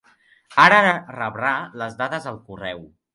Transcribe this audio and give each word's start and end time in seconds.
Ara 0.61 0.79
rebrà 1.17 1.51
les 1.83 1.99
dades 1.99 2.25
al 2.33 2.41
correu. 2.49 2.83